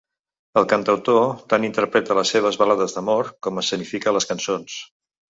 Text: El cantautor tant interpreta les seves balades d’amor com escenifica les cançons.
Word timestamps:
El 0.59 0.63
cantautor 0.69 1.19
tant 1.53 1.67
interpreta 1.67 2.17
les 2.19 2.31
seves 2.35 2.57
balades 2.61 2.95
d’amor 2.95 3.29
com 3.49 3.61
escenifica 3.63 4.15
les 4.17 4.27
cançons. 4.31 4.79